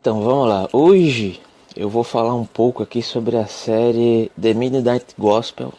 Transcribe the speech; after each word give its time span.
Então 0.00 0.22
vamos 0.22 0.48
lá, 0.48 0.66
hoje 0.72 1.38
eu 1.76 1.90
vou 1.90 2.02
falar 2.02 2.34
um 2.34 2.46
pouco 2.46 2.82
aqui 2.82 3.02
sobre 3.02 3.36
a 3.36 3.46
série 3.46 4.32
The 4.40 4.54
Midnight 4.54 5.14
Gospel, 5.18 5.74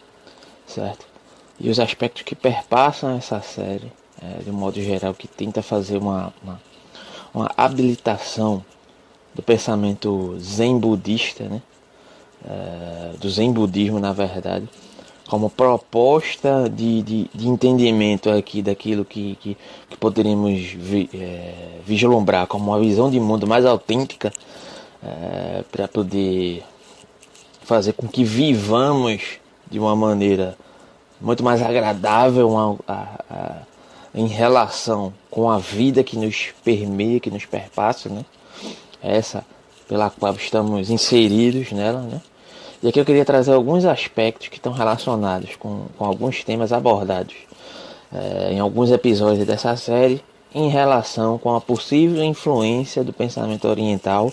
certo? 0.68 1.08
E 1.60 1.72
os 1.72 1.80
aspectos 1.80 2.22
que 2.22 2.36
perpassam 2.36 3.18
essa 3.18 3.42
série, 3.42 3.92
é, 4.22 4.44
de 4.44 4.52
um 4.52 4.54
modo 4.54 4.80
geral, 4.80 5.16
que 5.16 5.28
tenta 5.28 5.64
fazer 5.64 5.98
uma, 5.98 6.32
uma, 6.44 6.62
uma 7.34 7.52
habilitação 7.58 8.64
do 9.34 9.42
pensamento 9.42 10.38
zen 10.40 10.78
budista, 10.78 11.46
né? 11.46 11.60
É, 12.46 13.14
do 13.18 13.28
zen 13.28 13.52
budismo 13.52 14.00
na 14.00 14.14
verdade, 14.14 14.70
como 15.28 15.50
proposta 15.50 16.70
de, 16.70 17.02
de, 17.02 17.30
de 17.34 17.48
entendimento 17.48 18.30
aqui 18.30 18.62
daquilo 18.62 19.06
que, 19.06 19.36
que, 19.36 19.58
que 19.90 19.98
poderíamos 19.98 20.60
vi, 20.60 21.10
é, 21.14 21.80
vislumbrar 21.86 22.48
como 22.48 22.72
uma 22.72 22.80
visão 22.80 23.10
de 23.10 23.20
mundo 23.20 23.48
mais 23.48 23.66
autêntica 23.66 24.32
é, 25.04 25.64
para 25.72 25.88
poder 25.88 26.64
fazer 27.64 27.94
com 27.94 28.08
que 28.08 28.24
vivamos 28.24 29.40
de 29.70 29.80
uma 29.80 29.96
maneira 29.96 30.58
muito 31.20 31.44
mais 31.44 31.62
agradável 31.62 32.58
a, 32.58 32.94
a, 32.94 33.24
a, 33.30 33.56
em 34.14 34.28
relação 34.28 35.14
com 35.30 35.50
a 35.50 35.58
vida 35.58 36.04
que 36.04 36.18
nos 36.18 36.48
permeia, 36.64 37.20
que 37.20 37.32
nos 37.32 37.46
perpassa, 37.46 38.10
né? 38.10 38.26
Essa 39.02 39.46
pela 39.88 40.10
qual 40.10 40.34
estamos 40.36 40.90
inseridos 40.90 41.72
nela, 41.72 42.02
né? 42.02 42.22
E 42.84 42.88
aqui 42.88 43.00
eu 43.00 43.06
queria 43.06 43.24
trazer 43.24 43.54
alguns 43.54 43.86
aspectos 43.86 44.48
que 44.48 44.56
estão 44.56 44.72
relacionados 44.72 45.56
com, 45.56 45.86
com 45.98 46.06
alguns 46.06 46.44
temas 46.44 46.74
abordados 46.74 47.36
é, 48.12 48.54
em 48.54 48.60
alguns 48.60 48.90
episódios 48.92 49.46
dessa 49.46 49.76
série 49.76 50.24
em 50.54 50.68
relação 50.68 51.38
com 51.38 51.56
a 51.56 51.62
possível 51.62 52.24
influência 52.24 53.04
do 53.04 53.14
pensamento 53.14 53.68
oriental 53.68 54.32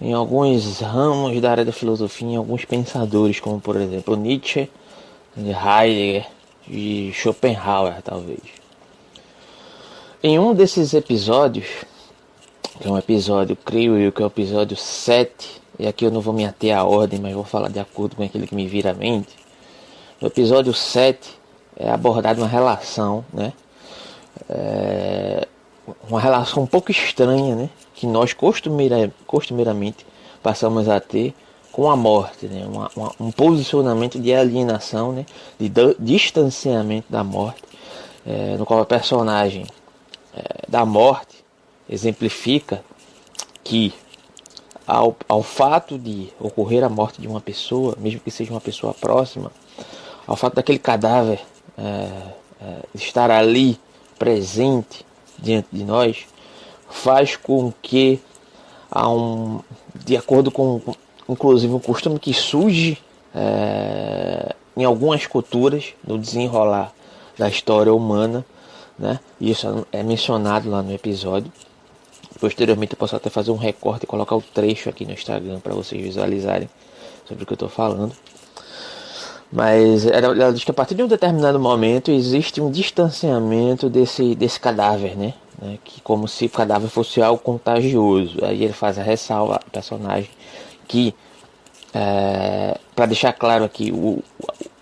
em 0.00 0.12
alguns 0.12 0.80
ramos 0.80 1.40
da 1.40 1.50
área 1.50 1.64
da 1.64 1.72
filosofia, 1.72 2.28
em 2.28 2.36
alguns 2.36 2.64
pensadores, 2.64 3.38
como 3.38 3.60
por 3.60 3.76
exemplo 3.76 4.16
Nietzsche, 4.16 4.70
Heidegger 5.36 6.26
e 6.68 7.12
Schopenhauer, 7.12 8.00
talvez. 8.02 8.40
Em 10.22 10.38
um 10.38 10.54
desses 10.54 10.94
episódios, 10.94 11.66
que 12.80 12.88
é 12.88 12.90
um 12.90 12.96
episódio, 12.96 13.56
creio 13.56 13.98
eu, 13.98 14.10
que 14.10 14.22
é 14.22 14.24
o 14.24 14.28
episódio 14.28 14.76
7 14.76 15.59
e 15.80 15.86
aqui 15.86 16.04
eu 16.04 16.10
não 16.10 16.20
vou 16.20 16.34
me 16.34 16.44
ater 16.44 16.76
à 16.76 16.84
ordem, 16.84 17.18
mas 17.18 17.32
vou 17.32 17.44
falar 17.44 17.70
de 17.70 17.80
acordo 17.80 18.14
com 18.16 18.22
aquilo 18.22 18.46
que 18.46 18.54
me 18.54 18.66
vira 18.66 18.90
à 18.90 18.94
mente. 18.94 19.34
No 20.20 20.28
episódio 20.28 20.74
7 20.74 21.30
é 21.76 21.90
abordada 21.90 22.38
uma 22.38 22.46
relação, 22.46 23.24
né? 23.32 23.54
É 24.48 25.48
uma 26.08 26.20
relação 26.20 26.62
um 26.62 26.66
pouco 26.66 26.90
estranha, 26.90 27.56
né? 27.56 27.70
Que 27.94 28.06
nós 28.06 28.34
costumeira, 28.34 29.10
costumeiramente 29.26 30.06
passamos 30.42 30.86
a 30.86 31.00
ter 31.00 31.34
com 31.72 31.90
a 31.90 31.96
morte, 31.96 32.46
né? 32.46 32.66
Uma, 32.66 32.90
uma, 32.94 33.12
um 33.18 33.30
posicionamento 33.30 34.20
de 34.20 34.34
alienação, 34.34 35.12
né? 35.12 35.24
de 35.58 35.70
distanciamento 35.98 37.10
da 37.10 37.24
morte, 37.24 37.62
é, 38.26 38.56
no 38.58 38.66
qual 38.66 38.80
a 38.80 38.84
personagem 38.84 39.66
é, 40.36 40.42
da 40.68 40.84
morte 40.84 41.42
exemplifica 41.88 42.84
que 43.64 43.94
ao, 44.90 45.16
ao 45.28 45.40
fato 45.40 45.96
de 45.96 46.28
ocorrer 46.40 46.82
a 46.82 46.88
morte 46.88 47.20
de 47.20 47.28
uma 47.28 47.40
pessoa, 47.40 47.94
mesmo 47.96 48.18
que 48.18 48.30
seja 48.30 48.50
uma 48.50 48.60
pessoa 48.60 48.92
próxima, 48.92 49.52
ao 50.26 50.34
fato 50.34 50.56
daquele 50.56 50.80
cadáver 50.80 51.40
é, 51.78 51.82
é, 52.60 52.76
estar 52.92 53.30
ali 53.30 53.78
presente 54.18 55.06
diante 55.38 55.68
de 55.70 55.84
nós, 55.84 56.26
faz 56.88 57.36
com 57.36 57.72
que 57.80 58.20
há 58.90 59.08
um, 59.08 59.60
de 59.94 60.16
acordo 60.16 60.50
com, 60.50 60.80
inclusive 61.28 61.72
um 61.72 61.78
costume 61.78 62.18
que 62.18 62.34
surge 62.34 62.98
é, 63.32 64.56
em 64.76 64.82
algumas 64.82 65.24
culturas 65.24 65.94
no 66.04 66.18
desenrolar 66.18 66.92
da 67.38 67.48
história 67.48 67.94
humana, 67.94 68.44
né? 68.98 69.20
Isso 69.40 69.86
é 69.92 70.02
mencionado 70.02 70.68
lá 70.68 70.82
no 70.82 70.92
episódio 70.92 71.50
Posteriormente 72.38 72.92
eu 72.92 72.98
posso 72.98 73.16
até 73.16 73.28
fazer 73.28 73.50
um 73.50 73.56
recorte 73.56 74.04
e 74.04 74.06
colocar 74.06 74.36
o 74.36 74.42
trecho 74.42 74.88
aqui 74.88 75.04
no 75.04 75.12
Instagram 75.12 75.60
para 75.60 75.74
vocês 75.74 76.02
visualizarem 76.02 76.68
sobre 77.26 77.44
o 77.44 77.46
que 77.46 77.52
eu 77.52 77.56
estou 77.56 77.68
falando. 77.68 78.12
Mas 79.52 80.06
ela 80.06 80.52
diz 80.52 80.62
que 80.62 80.70
a 80.70 80.74
partir 80.74 80.94
de 80.94 81.02
um 81.02 81.08
determinado 81.08 81.58
momento 81.58 82.10
existe 82.10 82.60
um 82.60 82.70
distanciamento 82.70 83.90
desse, 83.90 84.34
desse 84.36 84.60
cadáver, 84.60 85.16
né? 85.16 85.34
né? 85.60 85.78
Que 85.84 86.00
como 86.00 86.28
se 86.28 86.46
o 86.46 86.50
cadáver 86.50 86.88
fosse 86.88 87.20
algo 87.20 87.42
contagioso. 87.42 88.44
Aí 88.44 88.62
ele 88.62 88.72
faz 88.72 88.96
a 88.96 89.02
ressalva 89.02 89.56
a 89.56 89.70
personagem 89.70 90.30
que 90.86 91.14
é, 91.92 92.78
para 92.94 93.06
deixar 93.06 93.32
claro 93.32 93.64
aqui, 93.64 93.90
o, 93.90 94.22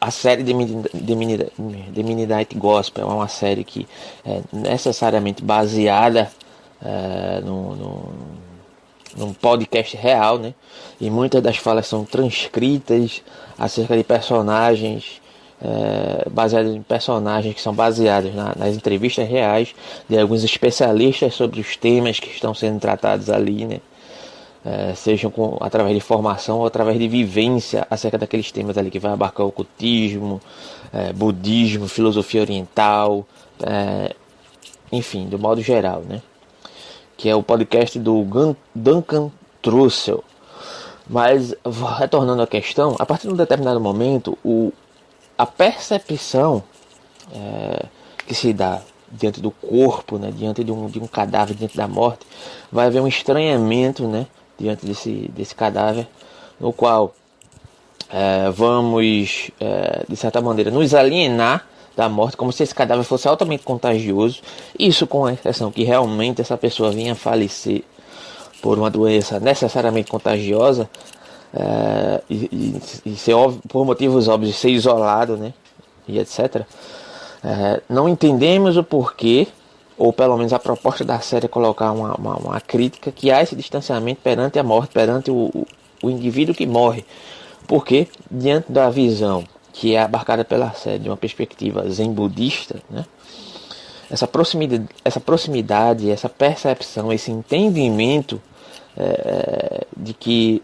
a 0.00 0.10
série 0.10 0.42
de, 0.42 0.52
The 0.52 2.02
Midnight 2.02 2.54
Gospel 2.56 3.10
é 3.10 3.14
uma 3.14 3.28
série 3.28 3.64
que 3.64 3.88
é 4.24 4.40
necessariamente 4.52 5.42
baseada 5.42 6.30
é, 6.82 7.40
no, 7.40 7.74
no, 7.74 8.12
num 9.16 9.32
podcast 9.32 9.96
real, 9.96 10.38
né? 10.38 10.54
E 11.00 11.10
muitas 11.10 11.42
das 11.42 11.56
falas 11.56 11.86
são 11.86 12.04
transcritas 12.04 13.22
acerca 13.58 13.96
de 13.96 14.04
personagens, 14.04 15.20
é, 15.60 16.28
baseadas 16.30 16.74
em 16.74 16.82
personagens 16.82 17.54
que 17.54 17.60
são 17.60 17.74
baseados 17.74 18.34
na, 18.34 18.54
nas 18.56 18.76
entrevistas 18.76 19.28
reais 19.28 19.74
de 20.08 20.18
alguns 20.18 20.44
especialistas 20.44 21.34
sobre 21.34 21.60
os 21.60 21.76
temas 21.76 22.20
que 22.20 22.28
estão 22.28 22.54
sendo 22.54 22.78
tratados 22.78 23.28
ali, 23.28 23.64
né? 23.64 23.80
É, 24.64 24.92
sejam 24.94 25.30
com, 25.30 25.56
através 25.60 25.94
de 25.94 26.00
formação 26.00 26.58
ou 26.58 26.66
através 26.66 26.98
de 26.98 27.08
vivência 27.08 27.86
acerca 27.88 28.18
daqueles 28.18 28.50
temas 28.50 28.76
ali 28.76 28.90
que 28.90 28.98
vai 28.98 29.12
abarcar 29.12 29.46
o 29.46 29.48
ocultismo, 29.48 30.40
é, 30.92 31.12
budismo, 31.12 31.88
filosofia 31.88 32.40
oriental, 32.40 33.24
é, 33.62 34.14
enfim, 34.92 35.26
do 35.28 35.38
modo 35.38 35.62
geral, 35.62 36.02
né? 36.06 36.20
Que 37.18 37.28
é 37.28 37.34
o 37.34 37.42
podcast 37.42 37.98
do 37.98 38.24
Duncan 38.72 39.30
Trussell. 39.60 40.22
Mas 41.10 41.52
retornando 41.98 42.40
à 42.40 42.46
questão, 42.46 42.94
a 42.98 43.04
partir 43.04 43.26
de 43.26 43.34
um 43.34 43.36
determinado 43.36 43.80
momento, 43.80 44.38
o, 44.44 44.72
a 45.36 45.44
percepção 45.44 46.62
é, 47.34 47.86
que 48.24 48.34
se 48.34 48.52
dá 48.52 48.80
diante 49.10 49.40
do 49.40 49.50
corpo, 49.50 50.16
né, 50.16 50.30
diante 50.30 50.62
de 50.62 50.70
um, 50.70 50.86
de 50.86 51.00
um 51.00 51.08
cadáver, 51.08 51.56
diante 51.56 51.76
da 51.76 51.88
morte, 51.88 52.24
vai 52.70 52.86
haver 52.86 53.02
um 53.02 53.08
estranhamento 53.08 54.06
né, 54.06 54.26
diante 54.56 54.86
desse, 54.86 55.28
desse 55.34 55.56
cadáver, 55.56 56.06
no 56.60 56.72
qual 56.72 57.14
é, 58.10 58.48
vamos, 58.50 59.50
é, 59.58 60.04
de 60.08 60.14
certa 60.14 60.40
maneira, 60.40 60.70
nos 60.70 60.94
alienar 60.94 61.66
da 61.98 62.08
morte, 62.08 62.36
como 62.36 62.52
se 62.52 62.62
esse 62.62 62.72
cadáver 62.72 63.02
fosse 63.02 63.26
altamente 63.26 63.64
contagioso. 63.64 64.40
Isso 64.78 65.04
com 65.04 65.26
a 65.26 65.32
exceção 65.32 65.72
que 65.72 65.82
realmente 65.82 66.40
essa 66.40 66.56
pessoa 66.56 66.92
vinha 66.92 67.12
a 67.12 67.16
falecer 67.16 67.82
por 68.62 68.78
uma 68.78 68.88
doença 68.88 69.40
necessariamente 69.40 70.08
contagiosa 70.08 70.88
é, 71.52 72.22
e, 72.30 72.34
e, 73.04 73.10
e 73.10 73.16
ser, 73.16 73.34
por 73.68 73.84
motivos 73.84 74.28
óbvios 74.28 74.54
ser 74.54 74.70
isolado, 74.70 75.36
né, 75.36 75.52
e 76.06 76.20
etc. 76.20 76.62
É, 77.42 77.82
não 77.88 78.08
entendemos 78.08 78.76
o 78.76 78.84
porquê, 78.84 79.48
ou 79.96 80.12
pelo 80.12 80.36
menos 80.36 80.52
a 80.52 80.58
proposta 80.60 81.04
da 81.04 81.18
série 81.18 81.46
é 81.46 81.48
colocar 81.48 81.90
uma, 81.90 82.14
uma, 82.14 82.36
uma 82.36 82.60
crítica 82.60 83.10
que 83.10 83.32
há 83.32 83.42
esse 83.42 83.56
distanciamento 83.56 84.20
perante 84.22 84.56
a 84.56 84.62
morte, 84.62 84.92
perante 84.92 85.32
o, 85.32 85.50
o, 85.52 85.66
o 86.04 86.10
indivíduo 86.10 86.54
que 86.54 86.64
morre. 86.64 87.04
Porque, 87.66 88.06
diante 88.30 88.70
da 88.70 88.88
visão 88.88 89.44
que 89.78 89.94
é 89.94 90.02
abarcada 90.02 90.44
pela 90.44 90.72
série 90.72 90.98
de 90.98 91.08
uma 91.08 91.16
perspectiva 91.16 91.88
zen 91.88 92.12
budista, 92.12 92.82
né? 92.90 93.06
essa, 94.10 94.26
proximidade, 94.26 94.88
essa 95.04 95.20
proximidade, 95.20 96.10
essa 96.10 96.28
percepção, 96.28 97.12
esse 97.12 97.30
entendimento 97.30 98.42
é, 98.96 99.86
de 99.96 100.12
que 100.14 100.60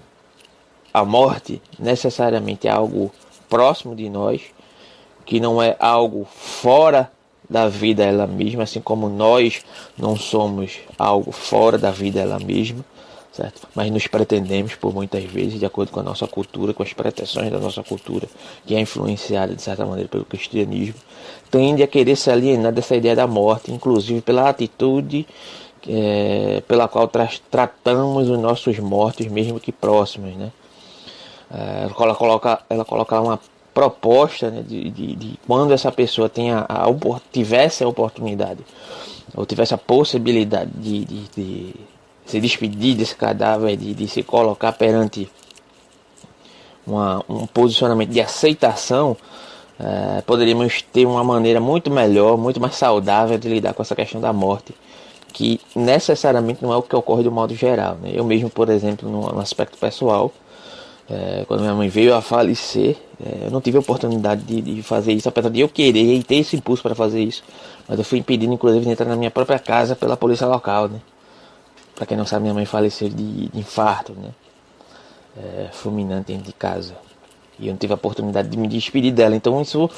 a 0.93 1.05
morte 1.05 1.63
necessariamente 1.79 2.67
é 2.67 2.73
algo 2.73 3.13
próximo 3.49 3.95
de 3.95 4.11
nós, 4.11 4.43
que 5.25 5.39
não 5.39 5.63
é 5.63 5.77
algo 5.79 6.27
fora 6.35 7.09
da 7.49 7.69
vida 7.69 8.03
ela 8.03 8.27
mesma, 8.27 8.65
assim 8.65 8.81
como 8.81 9.09
nós 9.09 9.65
não 9.97 10.17
somos 10.17 10.81
algo 10.99 11.31
fora 11.31 11.79
da 11.79 11.93
vida 11.93 12.19
ela 12.19 12.41
mesma 12.41 12.85
certo? 13.35 13.67
Mas 13.75 13.91
nos 13.91 14.07
pretendemos 14.07 14.75
por 14.77 14.95
muitas 14.95 15.25
vezes, 15.25 15.59
de 15.59 15.67
acordo 15.67 15.91
com 15.91 16.01
a 16.01 16.03
nossa 16.03 16.27
cultura, 16.27 16.73
com 16.73 16.83
as 16.83 16.93
pretensões 16.93 17.51
da 17.51 17.59
nossa 17.59 17.83
cultura, 17.83 18.29
que 18.65 18.75
é 18.75 18.81
influenciada 18.81 19.55
de 19.55 19.61
certa 19.61 19.85
maneira 19.85 20.09
pelo 20.09 20.25
cristianismo, 20.25 20.95
tende 21.51 21.83
a 21.83 21.87
querer 21.87 22.17
se 22.17 22.31
alienar 22.31 22.73
dessa 22.73 22.95
ideia 22.95 23.17
da 23.17 23.27
morte, 23.27 23.73
inclusive 23.73 24.21
pela 24.21 24.49
atitude 24.49 25.27
é, 25.89 26.63
pela 26.67 26.89
qual 26.89 27.09
tra 27.09 27.29
tratamos 27.51 28.29
os 28.29 28.39
nossos 28.39 28.79
mortos, 28.79 29.27
mesmo 29.27 29.61
que 29.61 29.73
próximos, 29.73 30.35
né? 30.35 30.51
É, 31.53 31.85
ela 31.85 32.15
coloca, 32.15 32.63
ela 32.71 32.85
coloca 32.85 33.21
uma 33.21 33.39
proposta 33.73 34.51
né, 34.51 34.63
de, 34.67 34.89
de, 34.89 35.17
de, 35.17 35.39
quando 35.47 35.73
essa 35.73 35.91
pessoa 35.91 36.29
tenha 36.29 36.65
a, 36.69 36.87
tivesse 37.33 37.83
a 37.83 37.89
oportunidade 37.89 38.61
ou 39.35 39.45
tivesse 39.45 39.75
a 39.75 39.79
possibilidade 39.79 40.71
de, 40.77 41.05
de 41.05 41.75
se 42.27 42.41
despedir 42.41 42.97
desse 42.97 43.15
cadáver, 43.15 43.77
de, 43.77 43.95
de 43.95 44.09
se 44.09 44.23
colocar 44.23 44.73
perante 44.73 45.31
uma, 46.87 47.25
um 47.29 47.47
posicionamento 47.47 48.11
de 48.11 48.21
aceitação, 48.21 49.17
é, 49.79 50.23
poderíamos 50.23 50.83
ter 50.83 51.07
uma 51.07 51.25
maneira 51.25 51.61
muito 51.61 51.91
melhor, 51.91 52.37
muito 52.37 52.61
mais 52.61 52.75
saudável 52.75 53.39
de 53.39 53.49
lidar 53.49 53.75
com 53.75 53.83
essa 53.83 53.95
questão 53.95 54.21
da 54.21 54.33
morte, 54.33 54.75
que 55.33 55.61
necessariamente 55.75 56.63
não 56.63 56.73
é 56.73 56.77
o 56.77 56.83
que 56.83 56.95
ocorre 56.95 57.25
do 57.25 57.33
modo 57.33 57.55
geral. 57.55 57.97
Né? 58.01 58.13
Eu 58.15 58.25
mesmo, 58.25 58.49
por 58.49 58.69
exemplo, 58.69 59.09
no, 59.09 59.33
no 59.33 59.41
aspecto 59.41 59.77
pessoal, 59.77 60.33
é, 61.11 61.45
quando 61.47 61.61
minha 61.61 61.75
mãe 61.75 61.89
veio 61.89 62.15
a 62.15 62.23
falecer, 62.23 62.97
é, 63.23 63.47
eu 63.47 63.51
não 63.51 63.61
tive 63.61 63.77
a 63.77 63.81
oportunidade 63.81 64.43
de, 64.43 64.63
de, 64.63 64.83
fazer 64.83 65.13
isso, 65.13 65.29
apesar 65.29 65.51
de 65.51 65.61
eu 65.61 65.69
querer 65.69 66.15
e 66.15 66.23
ter 66.23 66.37
esse 66.37 66.57
impulso 66.57 66.83
para 66.83 66.95
fazer 66.95 67.23
isso. 67.23 67.43
Mas 67.89 67.99
eu 67.99 68.05
fui 68.05 68.21
impedido, 68.21 68.53
inclusive, 68.53 68.85
de 68.85 68.91
entrar 68.91 69.07
na 69.07 69.17
minha 69.17 69.31
própria 69.31 69.59
casa 69.59 69.95
pela 69.95 70.17
polícia 70.17 70.47
local, 70.47 70.89
né? 70.89 71.01
Para 71.95 72.07
quem 72.07 72.17
não 72.17 72.27
sabe, 72.27 72.43
minha 72.43 72.55
mãe 72.55 72.65
faleceu 72.65 73.09
de, 73.09 73.49
de 73.49 73.59
infarto, 73.59 74.13
né? 74.13 74.31
É, 75.37 75.69
fulminante 75.73 76.33
dentro 76.33 76.47
de 76.47 76.53
casa. 76.53 76.95
E 77.59 77.69
eu 77.69 77.73
não 77.73 77.79
tive 77.79 77.93
a 77.93 77.97
oportunidade 77.97 78.49
de 78.49 78.57
me 78.57 78.69
despedir 78.69 79.13
dela. 79.13 79.35
Então 79.35 79.61
isso, 79.61 79.89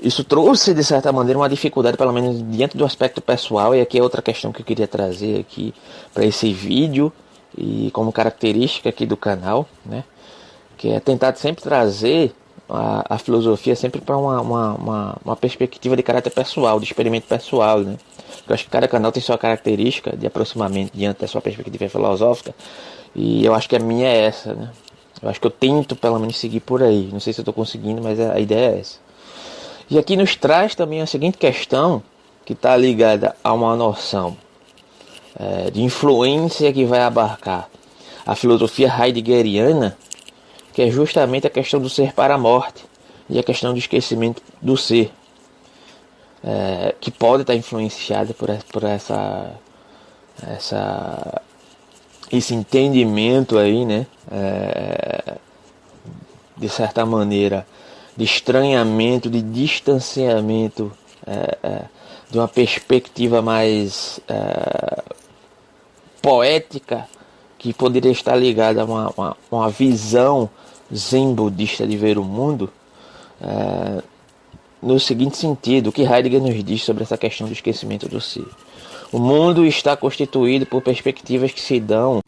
isso 0.00 0.24
trouxe, 0.24 0.74
de 0.74 0.84
certa 0.84 1.12
maneira, 1.12 1.38
uma 1.38 1.48
dificuldade, 1.48 1.96
pelo 1.96 2.12
menos 2.12 2.42
diante 2.50 2.76
do 2.76 2.84
aspecto 2.84 3.20
pessoal. 3.20 3.74
E 3.74 3.80
aqui 3.80 3.98
é 3.98 4.02
outra 4.02 4.22
questão 4.22 4.52
que 4.52 4.60
eu 4.60 4.64
queria 4.64 4.88
trazer 4.88 5.40
aqui 5.40 5.74
para 6.12 6.24
esse 6.24 6.52
vídeo 6.52 7.12
e 7.56 7.90
como 7.92 8.12
característica 8.12 8.88
aqui 8.88 9.06
do 9.06 9.16
canal, 9.16 9.68
né? 9.84 10.04
Que 10.76 10.90
é 10.90 11.00
tentar 11.00 11.34
sempre 11.36 11.62
trazer 11.62 12.34
a, 12.72 13.04
a 13.08 13.18
filosofia 13.18 13.76
sempre 13.76 14.00
para 14.00 14.16
uma, 14.16 14.40
uma, 14.40 14.74
uma, 14.74 15.18
uma, 15.24 15.36
perspectiva 15.36 15.96
de 15.96 16.02
caráter 16.02 16.30
pessoal, 16.30 16.78
de 16.78 16.86
experimento 16.86 17.26
pessoal, 17.26 17.80
né? 17.80 17.96
Eu 18.48 18.54
acho 18.54 18.64
que 18.64 18.70
cada 18.70 18.88
canal 18.88 19.12
tem 19.12 19.22
sua 19.22 19.38
característica 19.38 20.16
de 20.16 20.26
aproximamento 20.26 20.96
diante 20.96 21.20
da 21.20 21.28
sua 21.28 21.40
perspectiva 21.40 21.88
filosófica 21.88 22.54
e 23.14 23.44
eu 23.44 23.54
acho 23.54 23.68
que 23.68 23.76
a 23.76 23.78
minha 23.78 24.08
é 24.08 24.24
essa, 24.24 24.54
né? 24.54 24.70
Eu 25.22 25.28
acho 25.28 25.40
que 25.40 25.46
eu 25.46 25.50
tento 25.50 25.94
pelo 25.94 26.18
menos 26.18 26.36
seguir 26.36 26.60
por 26.60 26.82
aí. 26.82 27.08
Não 27.12 27.20
sei 27.20 27.32
se 27.32 27.40
eu 27.40 27.42
estou 27.42 27.54
conseguindo, 27.54 28.02
mas 28.02 28.18
a 28.18 28.40
ideia 28.40 28.74
é 28.74 28.80
essa. 28.80 28.98
E 29.88 29.98
aqui 29.98 30.16
nos 30.16 30.34
traz 30.34 30.74
também 30.74 31.00
a 31.00 31.06
seguinte 31.06 31.38
questão 31.38 32.02
que 32.44 32.54
está 32.54 32.76
ligada 32.76 33.36
a 33.44 33.52
uma 33.52 33.76
noção 33.76 34.36
é, 35.38 35.70
de 35.70 35.82
influência 35.82 36.72
que 36.72 36.84
vai 36.84 37.02
abarcar 37.02 37.68
a 38.26 38.34
filosofia 38.34 38.92
heideggeriana, 39.00 39.96
que 40.72 40.82
é 40.82 40.90
justamente 40.90 41.46
a 41.46 41.50
questão 41.50 41.80
do 41.80 41.88
ser 41.88 42.12
para 42.12 42.34
a 42.34 42.38
morte 42.38 42.84
e 43.28 43.38
a 43.38 43.42
questão 43.42 43.72
do 43.72 43.78
esquecimento 43.78 44.42
do 44.60 44.76
ser, 44.76 45.12
é, 46.42 46.94
que 47.00 47.10
pode 47.10 47.42
estar 47.42 47.54
influenciada 47.54 48.34
por, 48.34 48.48
por 48.72 48.84
essa, 48.84 49.52
essa 50.46 51.42
esse 52.32 52.54
entendimento 52.54 53.58
aí, 53.58 53.84
né? 53.84 54.06
É, 54.30 55.36
de 56.56 56.68
certa 56.68 57.04
maneira, 57.04 57.66
de 58.16 58.24
estranhamento, 58.24 59.28
de 59.28 59.42
distanciamento, 59.42 60.92
é, 61.26 61.58
é, 61.62 61.82
de 62.30 62.38
uma 62.38 62.48
perspectiva 62.48 63.42
mais 63.42 64.20
é, 64.28 65.02
poética, 66.22 67.06
que 67.58 67.72
poderia 67.72 68.10
estar 68.10 68.36
ligada 68.36 68.82
a 68.82 68.84
uma, 68.84 69.12
uma, 69.16 69.36
uma, 69.50 69.70
visão 69.70 70.48
zen 70.94 71.34
budista 71.34 71.86
de 71.86 71.96
ver 71.96 72.18
o 72.18 72.24
mundo, 72.24 72.70
é, 73.40 74.02
no 74.82 74.98
seguinte 74.98 75.36
sentido, 75.36 75.88
o 75.88 75.92
que 75.92 76.02
Heidegger 76.02 76.40
nos 76.40 76.62
diz 76.64 76.82
sobre 76.82 77.04
essa 77.04 77.16
questão 77.16 77.46
do 77.46 77.52
esquecimento 77.52 78.08
do 78.08 78.20
ser. 78.20 78.46
O 79.12 79.18
mundo 79.18 79.64
está 79.64 79.96
constituído 79.96 80.66
por 80.66 80.82
perspectivas 80.82 81.52
que 81.52 81.60
se 81.60 81.78
dão 81.78 82.20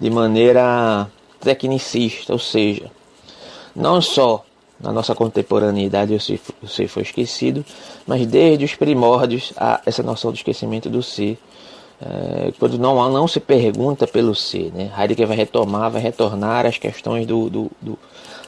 de 0.00 0.10
maneira 0.10 1.08
tecnicista, 1.40 2.32
ou 2.32 2.38
seja, 2.38 2.90
não 3.74 4.00
só 4.00 4.44
na 4.80 4.92
nossa 4.92 5.14
contemporaneidade 5.14 6.14
o 6.14 6.20
ser, 6.20 6.88
foi 6.88 7.02
esquecido, 7.02 7.64
mas 8.06 8.26
desde 8.26 8.64
os 8.64 8.74
primórdios 8.74 9.52
há 9.56 9.80
essa 9.84 10.02
noção 10.02 10.30
do 10.30 10.36
esquecimento 10.36 10.88
do 10.88 11.02
ser, 11.02 11.38
é, 12.02 12.52
quando 12.58 12.78
não, 12.78 13.10
não 13.10 13.28
se 13.28 13.40
pergunta 13.40 14.06
pelo 14.06 14.34
ser. 14.34 14.72
Né? 14.72 14.90
Heidegger 14.96 15.26
vai 15.26 15.36
retomar, 15.36 15.90
vai 15.90 16.00
retornar 16.00 16.66
às 16.66 16.78
questões 16.78 17.26
do, 17.26 17.50
do, 17.50 17.70
do 17.80 17.98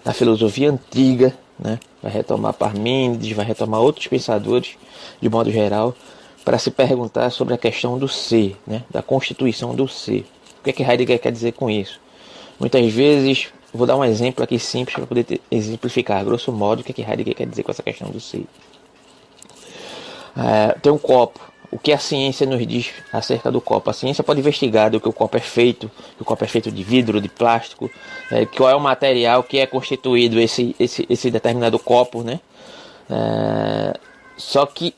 da 0.04 0.12
filosofia 0.12 0.70
antiga, 0.70 1.32
né? 1.58 1.78
vai 2.02 2.10
retomar 2.10 2.54
Parmênides, 2.54 3.30
vai 3.32 3.44
retomar 3.44 3.80
outros 3.80 4.06
pensadores, 4.08 4.76
de 5.20 5.28
modo 5.28 5.50
geral, 5.50 5.94
para 6.44 6.58
se 6.58 6.70
perguntar 6.70 7.30
sobre 7.30 7.54
a 7.54 7.58
questão 7.58 7.98
do 7.98 8.08
ser, 8.08 8.56
né? 8.66 8.82
da 8.90 9.02
constituição 9.02 9.74
do 9.74 9.86
ser. 9.86 10.26
O 10.58 10.64
que, 10.64 10.70
é 10.70 10.72
que 10.72 10.82
Heidegger 10.82 11.20
quer 11.20 11.30
dizer 11.30 11.52
com 11.52 11.70
isso? 11.70 12.00
Muitas 12.58 12.92
vezes, 12.92 13.48
vou 13.72 13.86
dar 13.86 13.96
um 13.96 14.04
exemplo 14.04 14.42
aqui 14.42 14.58
simples 14.58 14.96
para 14.96 15.06
poder 15.06 15.40
exemplificar, 15.50 16.24
grosso 16.24 16.50
modo, 16.52 16.80
o 16.80 16.84
que, 16.84 16.90
é 16.90 16.94
que 16.94 17.02
Heidegger 17.02 17.34
quer 17.34 17.46
dizer 17.46 17.62
com 17.62 17.70
essa 17.70 17.82
questão 17.82 18.10
do 18.10 18.18
ser. 18.18 18.44
É, 20.36 20.72
tem 20.80 20.90
um 20.90 20.98
copo. 20.98 21.51
O 21.72 21.78
que 21.78 21.90
a 21.90 21.98
ciência 21.98 22.46
nos 22.46 22.64
diz 22.66 22.90
acerca 23.10 23.50
do 23.50 23.58
copo? 23.58 23.88
A 23.88 23.94
ciência 23.94 24.22
pode 24.22 24.40
investigar 24.40 24.90
do 24.90 25.00
que 25.00 25.08
o 25.08 25.12
copo 25.12 25.38
é 25.38 25.40
feito, 25.40 25.90
que 26.16 26.20
o 26.20 26.24
copo 26.24 26.44
é 26.44 26.46
feito 26.46 26.70
de 26.70 26.82
vidro, 26.84 27.18
de 27.18 27.30
plástico, 27.30 27.90
é, 28.30 28.44
qual 28.44 28.68
é 28.68 28.76
o 28.76 28.80
material 28.80 29.42
que 29.42 29.58
é 29.58 29.66
constituído 29.66 30.38
esse, 30.38 30.76
esse, 30.78 31.06
esse 31.08 31.30
determinado 31.30 31.78
copo, 31.78 32.22
né? 32.22 32.40
É, 33.08 33.98
só 34.36 34.66
que 34.66 34.94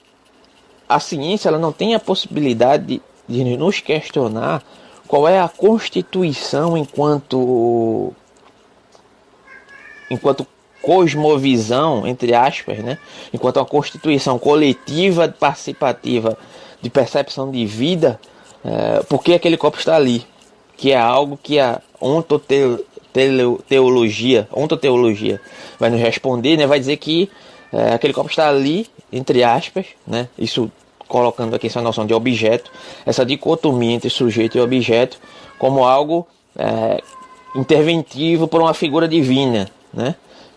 a 0.88 0.99
ciência 0.99 1.49
ela 1.49 1.61
não 1.61 1.71
tem 1.71 1.94
a 1.94 2.00
possibilidade 2.00 3.00
de, 3.29 3.44
de 3.44 3.56
nos 3.56 3.79
questionar 3.79 4.61
qual 5.06 5.29
é 5.29 5.38
a 5.38 5.49
constituição 5.49 6.76
enquanto 6.76 8.12
enquanto 10.11 10.44
cosmovisão 10.84 12.06
entre 12.06 12.34
aspas, 12.34 12.78
né? 12.78 12.98
Enquanto 13.32 13.58
a 13.58 13.64
constituição 13.64 14.38
coletiva 14.38 15.26
participativa 15.28 16.36
de 16.82 16.90
percepção 16.90 17.50
de 17.50 17.64
vida, 17.64 18.20
é, 18.62 19.02
por 19.08 19.25
que 19.25 19.32
aquele 19.32 19.56
copo 19.56 19.78
está 19.78 19.96
ali? 19.96 20.26
Que 20.76 20.92
é 20.92 20.98
algo 20.98 21.38
que 21.42 21.58
a 21.58 21.81
ontoteologia, 22.00 24.46
ontoteologia 24.52 25.40
vai 25.81 25.88
nos 25.88 26.00
responder, 26.00 26.58
né? 26.58 26.66
Vai 26.66 26.78
dizer 26.78 26.98
que 26.98 27.30
é, 27.72 27.94
aquele 27.94 28.12
copo 28.12 28.28
está 28.28 28.46
ali, 28.48 28.87
entre 29.10 29.42
aspas, 29.42 29.87
né? 30.06 30.28
Isso 30.38 30.70
colocando 31.08 31.56
aqui 31.56 31.69
essa 31.69 31.80
noção 31.80 32.04
de 32.04 32.12
objeto, 32.12 32.70
essa 33.06 33.25
dicotomia 33.25 33.94
entre 33.94 34.10
sujeito 34.10 34.58
e 34.58 34.60
objeto, 34.60 35.16
como 35.58 35.82
algo 35.84 36.26
é, 36.56 37.02
interventivo 37.54 38.46
por 38.46 38.60
uma 38.60 38.75
figura 38.75 39.09
divina, 39.09 39.70
né? 39.92 40.14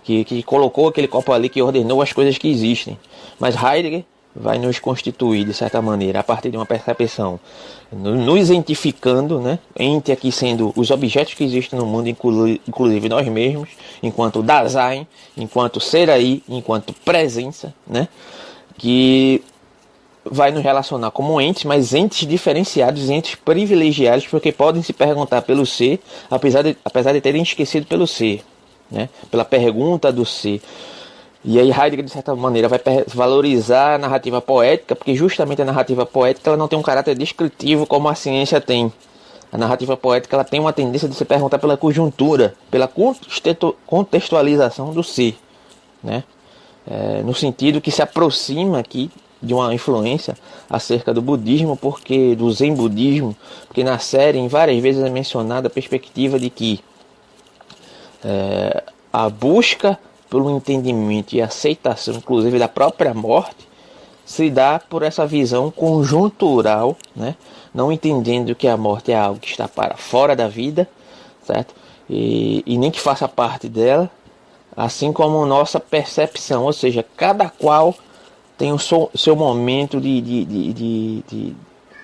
Que, 0.07 0.23
que 0.23 0.41
colocou 0.41 0.87
aquele 0.87 1.05
copo 1.05 1.33
ali, 1.33 1.49
que 1.49 1.61
ordenou 1.61 2.01
as 2.01 2.13
coisas 2.13 2.37
que 2.37 2.47
existem. 2.49 2.97
Mas 3.37 3.61
Heidegger 3.61 4.05
vai 4.33 4.57
nos 4.57 4.79
constituir, 4.79 5.43
de 5.43 5.53
certa 5.53 5.81
maneira, 5.81 6.21
a 6.21 6.23
partir 6.23 6.49
de 6.49 6.55
uma 6.55 6.65
percepção, 6.65 7.37
nos 7.91 8.49
identificando, 8.49 9.41
né? 9.41 9.59
Ente 9.77 10.09
aqui 10.09 10.31
sendo 10.31 10.71
os 10.77 10.91
objetos 10.91 11.33
que 11.33 11.43
existem 11.43 11.77
no 11.77 11.85
mundo, 11.85 12.07
inclusive 12.07 13.09
nós 13.09 13.27
mesmos, 13.27 13.67
enquanto 14.01 14.41
Dasein, 14.41 15.05
enquanto 15.35 15.81
ser 15.81 16.09
aí, 16.09 16.41
enquanto 16.47 16.93
presença, 16.93 17.73
né? 17.85 18.07
Que 18.77 19.43
vai 20.23 20.51
nos 20.51 20.63
relacionar 20.63 21.11
como 21.11 21.41
entes, 21.41 21.65
mas 21.65 21.93
entes 21.93 22.25
diferenciados, 22.25 23.09
entes 23.09 23.35
privilegiados, 23.35 24.25
porque 24.25 24.53
podem 24.53 24.81
se 24.81 24.93
perguntar 24.93 25.41
pelo 25.41 25.65
ser, 25.65 25.99
apesar 26.31 26.61
de, 26.61 26.77
apesar 26.85 27.11
de 27.11 27.19
terem 27.19 27.43
esquecido 27.43 27.85
pelo 27.85 28.07
ser, 28.07 28.41
né? 28.91 29.09
pela 29.29 29.45
pergunta 29.45 30.11
do 30.11 30.25
ser. 30.25 30.61
E 31.43 31.59
aí 31.59 31.71
Heidegger, 31.71 32.03
de 32.03 32.11
certa 32.11 32.35
maneira, 32.35 32.67
vai 32.67 32.79
valorizar 33.07 33.95
a 33.95 33.97
narrativa 33.97 34.41
poética, 34.41 34.95
porque 34.95 35.15
justamente 35.15 35.61
a 35.61 35.65
narrativa 35.65 36.05
poética 36.05 36.49
ela 36.49 36.57
não 36.57 36.67
tem 36.67 36.77
um 36.77 36.81
caráter 36.81 37.15
descritivo 37.15 37.85
como 37.85 38.09
a 38.09 38.15
ciência 38.15 38.59
tem. 38.59 38.91
A 39.51 39.57
narrativa 39.57 39.95
poética 39.95 40.35
ela 40.35 40.43
tem 40.43 40.59
uma 40.59 40.73
tendência 40.73 41.07
de 41.07 41.15
se 41.15 41.23
perguntar 41.23 41.57
pela 41.57 41.77
conjuntura, 41.77 42.53
pela 42.69 42.89
contextualização 43.85 44.91
do 44.91 45.03
ser, 45.03 45.37
né? 46.03 46.23
É, 46.89 47.21
no 47.21 47.33
sentido 47.33 47.81
que 47.81 47.91
se 47.91 48.01
aproxima 48.01 48.79
aqui 48.79 49.11
de 49.41 49.53
uma 49.53 49.73
influência 49.73 50.35
acerca 50.69 51.13
do 51.13 51.21
budismo, 51.21 51.77
porque 51.77 52.35
do 52.35 52.51
zen 52.51 52.73
budismo, 52.73 53.35
porque 53.67 53.83
na 53.83 53.99
série 53.99 54.37
em 54.37 54.47
várias 54.47 54.81
vezes 54.81 55.03
é 55.03 55.09
mencionada 55.09 55.67
a 55.67 55.69
perspectiva 55.69 56.39
de 56.39 56.49
que 56.49 56.79
é, 58.23 58.83
a 59.11 59.29
busca 59.29 59.97
pelo 60.29 60.49
entendimento 60.55 61.33
e 61.33 61.41
aceitação, 61.41 62.15
inclusive 62.15 62.59
da 62.59 62.67
própria 62.67 63.13
morte, 63.13 63.67
se 64.25 64.49
dá 64.49 64.79
por 64.79 65.03
essa 65.03 65.25
visão 65.25 65.71
conjuntural, 65.71 66.97
né? 67.15 67.35
não 67.73 67.91
entendendo 67.91 68.53
que 68.53 68.67
a 68.67 68.75
morte 68.75 69.11
é 69.11 69.17
algo 69.17 69.39
que 69.39 69.49
está 69.49 69.67
para 69.67 69.95
fora 69.95 70.35
da 70.35 70.47
vida, 70.47 70.87
certo? 71.43 71.73
E, 72.09 72.61
e 72.65 72.77
nem 72.77 72.91
que 72.91 72.99
faça 72.99 73.27
parte 73.27 73.69
dela, 73.69 74.11
assim 74.75 75.13
como 75.13 75.45
nossa 75.45 75.79
percepção, 75.79 76.65
ou 76.65 76.73
seja, 76.73 77.05
cada 77.15 77.49
qual 77.49 77.95
tem 78.57 78.73
o 78.73 78.79
seu, 78.79 79.09
seu 79.15 79.35
momento 79.35 80.01
de, 80.01 80.19
de, 80.19 80.45
de, 80.45 80.73
de, 80.73 81.23
de, 81.27 81.55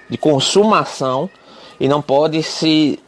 de 0.09 0.17
consumação 0.17 1.29
e 1.79 1.87
não 1.87 2.01
pode 2.01 2.41
se 2.43 2.99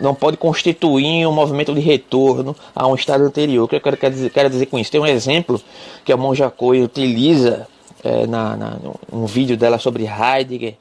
não 0.00 0.14
pode 0.14 0.36
constituir 0.36 1.26
um 1.26 1.32
movimento 1.32 1.74
de 1.74 1.80
retorno 1.80 2.54
a 2.74 2.86
um 2.86 2.94
estado 2.94 3.24
anterior. 3.24 3.64
O 3.64 3.68
que 3.68 3.76
eu 3.76 3.80
quero, 3.80 3.96
quero, 3.96 4.14
dizer, 4.14 4.30
quero 4.30 4.50
dizer 4.50 4.66
com 4.66 4.78
isso? 4.78 4.90
Tem 4.90 5.00
um 5.00 5.06
exemplo 5.06 5.60
que 6.04 6.12
a 6.12 6.16
Monja 6.16 6.50
Coen 6.50 6.82
utiliza 6.82 7.66
é, 8.02 8.26
na, 8.26 8.56
na, 8.56 8.78
um 9.12 9.26
vídeo 9.26 9.56
dela 9.56 9.78
sobre 9.78 10.04
Heidegger 10.04 10.74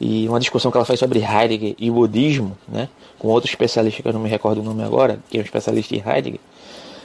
e 0.00 0.28
uma 0.28 0.40
discussão 0.40 0.70
que 0.70 0.76
ela 0.76 0.84
faz 0.84 0.98
sobre 0.98 1.20
Heidegger 1.20 1.74
e 1.78 1.90
budismo, 1.90 2.56
né, 2.68 2.88
com 3.18 3.28
outro 3.28 3.48
especialista 3.48 4.02
que 4.02 4.08
eu 4.08 4.12
não 4.12 4.20
me 4.20 4.28
recordo 4.28 4.60
o 4.60 4.64
nome 4.64 4.82
agora, 4.82 5.18
que 5.30 5.36
é 5.36 5.40
um 5.40 5.44
especialista 5.44 5.94
em 5.94 6.02
Heidegger, 6.04 6.40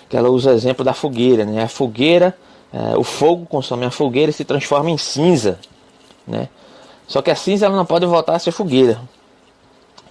que 0.10 0.18
ela 0.18 0.30
usa 0.30 0.52
o 0.52 0.54
exemplo 0.54 0.84
da 0.84 0.94
fogueira, 0.94 1.46
né, 1.46 1.64
a 1.64 1.68
fogueira, 1.68 2.36
é, 2.74 2.98
o 2.98 3.04
fogo 3.04 3.46
consome 3.46 3.86
a 3.86 3.92
fogueira 3.92 4.32
e 4.32 4.34
se 4.34 4.44
transforma 4.44 4.90
em 4.90 4.98
cinza, 4.98 5.60
né, 6.28 6.50
só 7.08 7.22
que 7.22 7.32
a 7.32 7.36
cinza 7.36 7.66
ela 7.66 7.76
não 7.76 7.86
pode 7.86 8.06
voltar 8.06 8.36
a 8.36 8.40
ser 8.40 8.52
fogueira, 8.52 9.00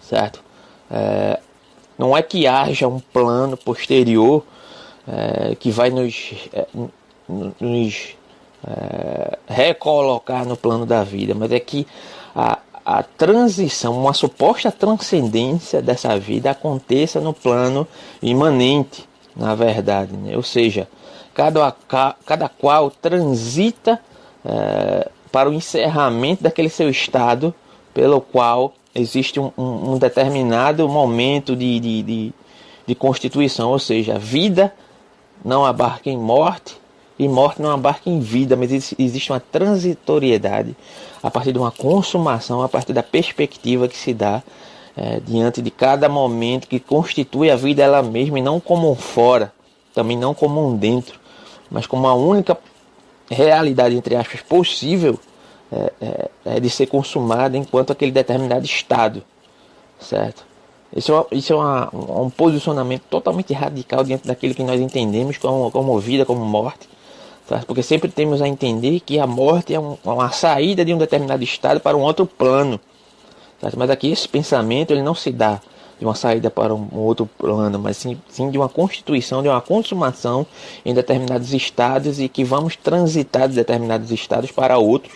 certo? 0.00 0.47
É, 0.90 1.40
não 1.98 2.16
é 2.16 2.22
que 2.22 2.46
haja 2.46 2.86
um 2.86 3.00
plano 3.00 3.56
posterior 3.56 4.44
é, 5.06 5.54
que 5.56 5.70
vai 5.70 5.90
nos, 5.90 6.34
é, 6.52 6.66
nos 7.60 8.16
é, 8.66 9.38
recolocar 9.46 10.46
no 10.46 10.56
plano 10.56 10.86
da 10.86 11.02
vida, 11.02 11.34
mas 11.34 11.50
é 11.52 11.60
que 11.60 11.86
a, 12.34 12.58
a 12.84 13.02
transição, 13.02 13.98
uma 13.98 14.14
suposta 14.14 14.72
transcendência 14.72 15.82
dessa 15.82 16.18
vida 16.18 16.50
aconteça 16.50 17.20
no 17.20 17.34
plano 17.34 17.86
imanente, 18.22 19.08
na 19.36 19.54
verdade. 19.54 20.16
Né? 20.16 20.36
Ou 20.36 20.42
seja, 20.42 20.88
cada, 21.34 21.74
cada 22.24 22.48
qual 22.48 22.90
transita 22.90 24.00
é, 24.44 25.10
para 25.30 25.50
o 25.50 25.52
encerramento 25.52 26.42
daquele 26.42 26.68
seu 26.68 26.88
estado 26.88 27.54
pelo 27.92 28.20
qual 28.20 28.72
existe 28.98 29.38
um, 29.40 29.52
um, 29.56 29.92
um 29.92 29.98
determinado 29.98 30.88
momento 30.88 31.54
de, 31.54 31.80
de, 31.80 32.02
de, 32.02 32.32
de 32.86 32.94
constituição, 32.94 33.70
ou 33.70 33.78
seja, 33.78 34.16
a 34.16 34.18
vida 34.18 34.72
não 35.44 35.64
abarca 35.64 36.10
em 36.10 36.16
morte 36.16 36.76
e 37.18 37.26
morte 37.26 37.60
não 37.60 37.70
abarca 37.70 38.08
em 38.08 38.20
vida, 38.20 38.56
mas 38.56 38.70
existe 38.98 39.32
uma 39.32 39.40
transitoriedade 39.40 40.76
a 41.22 41.30
partir 41.30 41.52
de 41.52 41.58
uma 41.58 41.70
consumação, 41.70 42.62
a 42.62 42.68
partir 42.68 42.92
da 42.92 43.02
perspectiva 43.02 43.88
que 43.88 43.96
se 43.96 44.14
dá 44.14 44.42
é, 44.96 45.20
diante 45.20 45.60
de 45.60 45.70
cada 45.70 46.08
momento 46.08 46.68
que 46.68 46.78
constitui 46.78 47.50
a 47.50 47.56
vida 47.56 47.82
ela 47.82 48.02
mesma 48.02 48.38
e 48.38 48.42
não 48.42 48.60
como 48.60 48.90
um 48.90 48.94
fora, 48.94 49.52
também 49.94 50.16
não 50.16 50.32
como 50.32 50.64
um 50.64 50.76
dentro, 50.76 51.18
mas 51.70 51.86
como 51.86 52.04
uma 52.04 52.14
única 52.14 52.56
realidade, 53.30 53.96
entre 53.96 54.14
aspas, 54.14 54.40
possível 54.40 55.18
é, 55.70 55.92
é, 56.00 56.30
é 56.56 56.60
de 56.60 56.70
ser 56.70 56.86
consumada 56.86 57.56
enquanto 57.56 57.92
aquele 57.92 58.12
determinado 58.12 58.64
estado, 58.64 59.22
certo? 59.98 60.46
Isso 60.94 61.14
é, 61.14 61.36
isso 61.36 61.52
é 61.52 61.56
uma, 61.56 61.90
um 61.92 62.30
posicionamento 62.30 63.02
totalmente 63.10 63.52
radical 63.52 64.02
diante 64.02 64.26
daquilo 64.26 64.54
que 64.54 64.62
nós 64.62 64.80
entendemos 64.80 65.36
como, 65.36 65.70
como 65.70 65.98
vida, 65.98 66.24
como 66.24 66.44
morte, 66.44 66.88
certo? 67.46 67.66
porque 67.66 67.82
sempre 67.82 68.10
temos 68.10 68.40
a 68.40 68.48
entender 68.48 69.00
que 69.00 69.18
a 69.18 69.26
morte 69.26 69.74
é 69.74 69.80
um, 69.80 69.98
uma 70.02 70.30
saída 70.30 70.84
de 70.84 70.94
um 70.94 70.98
determinado 70.98 71.44
estado 71.44 71.80
para 71.80 71.96
um 71.96 72.00
outro 72.00 72.24
plano, 72.26 72.80
certo? 73.60 73.78
mas 73.78 73.90
aqui 73.90 74.10
esse 74.10 74.26
pensamento 74.26 74.90
ele 74.90 75.02
não 75.02 75.14
se 75.14 75.30
dá 75.30 75.60
de 75.98 76.04
uma 76.04 76.14
saída 76.14 76.50
para 76.50 76.74
um 76.74 76.88
outro 76.94 77.26
plano, 77.26 77.78
mas 77.78 77.96
sim, 77.96 78.18
sim, 78.28 78.50
de 78.50 78.56
uma 78.56 78.68
constituição, 78.68 79.42
de 79.42 79.48
uma 79.48 79.60
consumação 79.60 80.46
em 80.84 80.94
determinados 80.94 81.52
estados 81.52 82.20
e 82.20 82.28
que 82.28 82.44
vamos 82.44 82.76
transitar 82.76 83.48
de 83.48 83.56
determinados 83.56 84.10
estados 84.12 84.50
para 84.52 84.78
outros, 84.78 85.12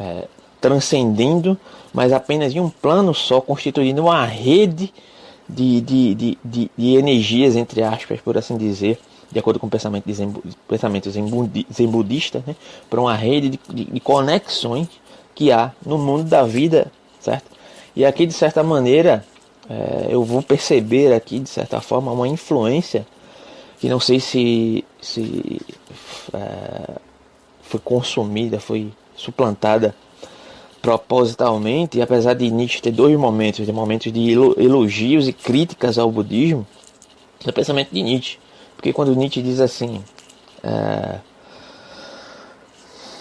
é, 0.00 0.26
transcendendo, 0.60 1.58
mas 1.92 2.12
apenas 2.12 2.54
em 2.54 2.60
um 2.60 2.70
plano 2.70 3.14
só, 3.14 3.40
constituindo 3.40 4.02
uma 4.02 4.24
rede 4.24 4.92
de, 5.46 5.80
de, 5.82 6.14
de, 6.14 6.38
de, 6.42 6.70
de 6.76 6.94
energias, 6.96 7.54
entre 7.54 7.82
aspas, 7.82 8.20
por 8.20 8.38
assim 8.38 8.56
dizer, 8.56 8.98
de 9.30 9.38
acordo 9.38 9.60
com 9.60 9.66
o 9.66 9.70
pensamento 9.70 10.06
de 10.06 10.14
zen, 10.14 10.34
pensamento 10.66 11.10
zen, 11.10 11.26
zen 11.72 11.86
budista, 11.86 12.42
né, 12.46 12.56
para 12.88 13.00
uma 13.00 13.14
rede 13.14 13.50
de, 13.50 13.60
de, 13.68 13.84
de 13.84 14.00
conexões 14.00 14.88
que 15.34 15.52
há 15.52 15.72
no 15.84 15.98
mundo 15.98 16.24
da 16.24 16.42
vida, 16.44 16.90
certo? 17.20 17.50
E 17.94 18.04
aqui, 18.04 18.24
de 18.24 18.32
certa 18.32 18.62
maneira, 18.62 19.24
é, 19.68 20.06
eu 20.08 20.24
vou 20.24 20.42
perceber 20.42 21.12
aqui, 21.12 21.38
de 21.38 21.48
certa 21.48 21.80
forma, 21.80 22.10
uma 22.12 22.26
influência 22.26 23.06
que 23.78 23.88
não 23.88 24.00
sei 24.00 24.20
se, 24.20 24.84
se 25.00 25.60
é, 26.32 26.96
foi 27.62 27.80
consumida, 27.80 28.60
foi 28.60 28.92
suplantada 29.20 29.94
propositalmente, 30.80 31.98
e 31.98 32.02
apesar 32.02 32.34
de 32.34 32.50
Nietzsche 32.50 32.80
ter 32.80 32.90
dois 32.90 33.16
momentos, 33.18 33.66
de 33.66 33.72
momentos 33.72 34.10
de 34.12 34.30
elogios 34.32 35.28
e 35.28 35.32
críticas 35.32 35.98
ao 35.98 36.10
budismo, 36.10 36.66
é 37.44 37.50
o 37.50 37.52
pensamento 37.52 37.90
de 37.92 38.02
Nietzsche. 38.02 38.38
Porque 38.76 38.92
quando 38.92 39.14
Nietzsche 39.14 39.42
diz 39.42 39.60
assim, 39.60 40.02
é, 40.62 41.18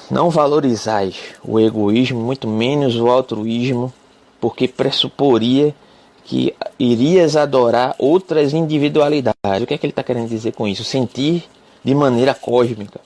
não 0.10 0.30
valorizais 0.30 1.18
o 1.44 1.60
egoísmo, 1.60 2.20
muito 2.20 2.48
menos 2.48 2.96
o 2.96 3.08
altruísmo, 3.10 3.94
porque 4.40 4.68
pressuporia 4.68 5.76
que 6.24 6.56
irias 6.78 7.36
adorar 7.36 7.96
outras 8.00 8.54
individualidades. 8.54 9.62
O 9.62 9.68
que 9.68 9.74
é 9.74 9.78
que 9.78 9.86
ele 9.86 9.92
está 9.92 10.04
querendo 10.04 10.30
dizer 10.30 10.54
com 10.54 10.68
isso? 10.68 10.84
Sentir 10.84 11.44
de 11.84 11.94
maneira 11.94 12.34
cósmica. 12.34 13.02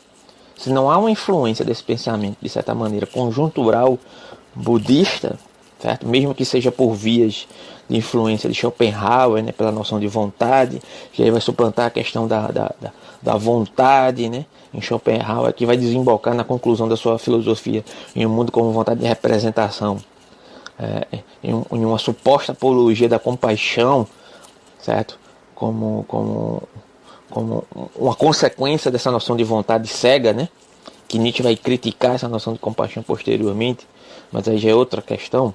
Se 0.64 0.70
não 0.70 0.90
há 0.90 0.98
uma 0.98 1.12
influência 1.12 1.66
desse 1.66 1.84
pensamento, 1.84 2.38
de 2.42 2.48
certa 2.48 2.74
maneira, 2.74 3.06
conjuntural 3.06 4.00
budista, 4.56 5.38
certo? 5.78 6.08
mesmo 6.08 6.34
que 6.34 6.46
seja 6.46 6.72
por 6.72 6.94
vias 6.94 7.46
de 7.90 7.98
influência 7.98 8.50
de 8.50 8.56
Schopenhauer, 8.56 9.44
né? 9.44 9.52
pela 9.52 9.74
noção 9.74 10.00
de 10.00 10.08
vontade, 10.08 10.82
que 11.12 11.22
aí 11.22 11.30
vai 11.30 11.42
suplantar 11.42 11.88
a 11.88 11.90
questão 11.90 12.30
da, 12.30 12.48
da, 12.48 12.74
da, 12.80 12.94
da 13.22 13.36
vontade, 13.36 14.30
né? 14.30 14.46
em 14.74 14.80
Schopenhauer, 14.80 15.54
que 15.54 15.66
vai 15.66 15.76
desembocar 15.76 16.34
na 16.34 16.46
conclusão 16.46 16.88
da 16.88 16.96
sua 16.96 17.20
filosofia 17.20 17.84
em 18.16 18.26
um 18.26 18.30
mundo 18.30 18.50
como 18.50 18.72
vontade 18.72 19.02
de 19.02 19.06
representação 19.06 19.98
é, 20.80 21.20
em, 21.44 21.52
em, 21.52 21.86
uma 21.86 21.98
suposta 21.98 22.54
apologia 22.54 23.10
da 23.10 23.20
compaixão, 23.20 24.08
certo? 24.80 25.20
Como, 25.54 26.06
como, 26.08 26.64
como 27.34 27.64
uma 27.96 28.14
consequência 28.14 28.92
dessa 28.92 29.10
noção 29.10 29.36
de 29.36 29.44
vontade 29.44 29.88
cega, 29.88 30.32
né? 30.32 30.48
Que 31.08 31.18
Nietzsche 31.18 31.42
vai 31.42 31.56
criticar 31.56 32.14
essa 32.14 32.30
noção 32.30 32.54
de 32.54 32.60
compaixão 32.60 33.02
posteriormente, 33.02 33.88
mas 34.32 34.48
aí 34.48 34.60
já 34.60 34.70
é 34.70 34.76
outra 34.76 35.02
questão. 35.02 35.52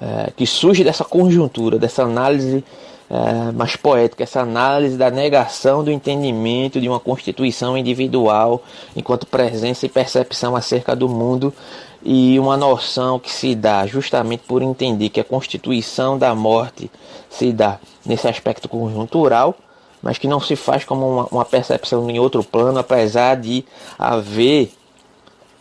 É, 0.00 0.32
que 0.36 0.44
surge 0.44 0.82
dessa 0.82 1.04
conjuntura, 1.04 1.78
dessa 1.78 2.02
análise 2.02 2.64
é, 3.08 3.52
mais 3.52 3.76
poética, 3.76 4.24
essa 4.24 4.40
análise 4.40 4.96
da 4.96 5.12
negação 5.12 5.84
do 5.84 5.92
entendimento 5.92 6.80
de 6.80 6.88
uma 6.88 6.98
constituição 6.98 7.78
individual 7.78 8.64
enquanto 8.96 9.28
presença 9.28 9.86
e 9.86 9.88
percepção 9.88 10.56
acerca 10.56 10.96
do 10.96 11.08
mundo 11.08 11.54
e 12.02 12.36
uma 12.40 12.56
noção 12.56 13.20
que 13.20 13.30
se 13.30 13.54
dá 13.54 13.86
justamente 13.86 14.42
por 14.44 14.60
entender 14.60 15.08
que 15.08 15.20
a 15.20 15.24
constituição 15.24 16.18
da 16.18 16.34
morte 16.34 16.90
se 17.30 17.52
dá 17.52 17.78
nesse 18.04 18.26
aspecto 18.26 18.68
conjuntural, 18.68 19.56
mas 20.02 20.18
que 20.18 20.26
não 20.26 20.40
se 20.40 20.56
faz 20.56 20.84
como 20.84 21.08
uma, 21.08 21.24
uma 21.30 21.44
percepção 21.44 22.10
em 22.10 22.18
outro 22.18 22.42
plano, 22.42 22.78
apesar 22.78 23.36
de 23.36 23.64
haver 23.98 24.72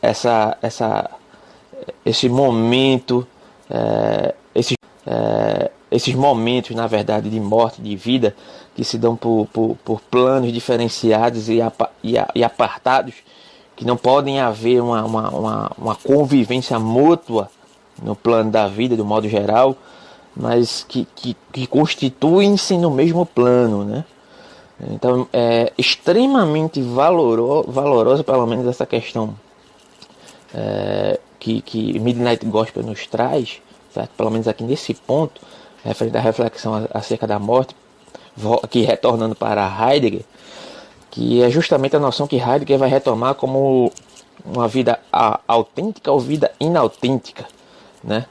essa, 0.01 0.57
essa, 0.61 1.09
esse 2.05 2.27
momento, 2.27 3.25
é, 3.69 4.33
esse, 4.55 4.73
é, 5.05 5.69
esses 5.91 6.15
momentos, 6.15 6.75
na 6.75 6.87
verdade, 6.87 7.29
de 7.29 7.39
morte, 7.39 7.81
de 7.81 7.95
vida, 7.95 8.35
que 8.75 8.83
se 8.83 8.97
dão 8.97 9.15
por, 9.15 9.47
por, 9.53 9.77
por 9.85 10.01
planos 10.01 10.51
diferenciados 10.51 11.47
e, 11.47 11.59
e, 12.03 12.15
e 12.33 12.43
apartados 12.43 13.13
que 13.75 13.85
não 13.85 13.97
podem 13.97 14.39
haver 14.39 14.81
uma, 14.81 15.03
uma, 15.03 15.29
uma, 15.29 15.71
uma 15.77 15.95
convivência 15.95 16.79
mútua 16.79 17.49
no 18.01 18.15
plano 18.15 18.49
da 18.49 18.67
vida, 18.67 18.95
do 18.95 19.05
modo 19.05 19.27
geral, 19.27 19.75
mas 20.35 20.85
que, 20.87 21.07
que, 21.15 21.35
que 21.51 21.67
constituem-se 21.67 22.77
no 22.77 22.89
mesmo 22.89 23.25
plano, 23.25 23.83
né? 23.83 24.05
Então 24.89 25.27
é 25.31 25.71
extremamente 25.77 26.81
valoro, 26.81 27.63
valorosa, 27.67 28.23
pelo 28.23 28.47
menos, 28.47 28.65
essa 28.65 28.85
questão 28.85 29.35
é, 30.53 31.19
que, 31.39 31.61
que 31.61 31.99
Midnight 31.99 32.45
Gospel 32.45 32.83
nos 32.83 33.05
traz, 33.05 33.61
certo? 33.93 34.11
pelo 34.17 34.31
menos 34.31 34.47
aqui 34.47 34.63
nesse 34.63 34.93
ponto, 34.93 35.39
referente 35.83 36.17
à 36.17 36.21
reflexão 36.21 36.87
acerca 36.93 37.27
da 37.27 37.37
morte, 37.37 37.75
aqui 38.63 38.81
retornando 38.81 39.35
para 39.35 39.65
Heidegger, 39.65 40.23
que 41.11 41.43
é 41.43 41.49
justamente 41.49 41.95
a 41.95 41.99
noção 41.99 42.25
que 42.25 42.37
Heidegger 42.37 42.79
vai 42.79 42.89
retomar 42.89 43.35
como 43.35 43.91
uma 44.43 44.67
vida 44.67 44.99
autêntica 45.47 46.11
ou 46.11 46.19
vida 46.19 46.51
inautêntica, 46.59 47.45
né? 48.03 48.25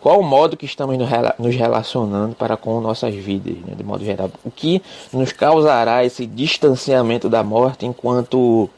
Qual 0.00 0.18
o 0.18 0.22
modo 0.22 0.56
que 0.56 0.64
estamos 0.64 0.96
nos 1.38 1.54
relacionando 1.54 2.34
para 2.34 2.56
com 2.56 2.80
nossas 2.80 3.14
vidas, 3.14 3.56
né, 3.58 3.74
de 3.76 3.84
modo 3.84 4.02
geral? 4.02 4.30
O 4.42 4.50
que 4.50 4.82
nos 5.12 5.30
causará 5.30 6.04
esse 6.04 6.26
distanciamento 6.26 7.28
da 7.28 7.44
morte 7.44 7.84
enquanto 7.84 8.70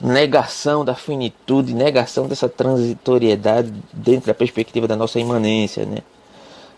negação 0.00 0.82
da 0.82 0.94
finitude, 0.94 1.74
negação 1.74 2.26
dessa 2.26 2.48
transitoriedade 2.48 3.70
dentro 3.92 4.28
da 4.28 4.34
perspectiva 4.34 4.88
da 4.88 4.96
nossa 4.96 5.20
imanência, 5.20 5.84
né? 5.84 5.98